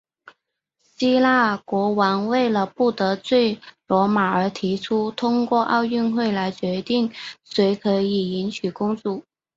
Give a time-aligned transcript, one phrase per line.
[0.81, 7.11] 希腊国王为了不得罪罗马而提出通过奥运会来决定
[7.43, 9.23] 谁可以迎娶公主。